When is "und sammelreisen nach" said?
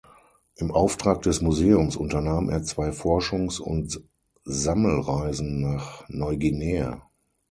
3.59-6.09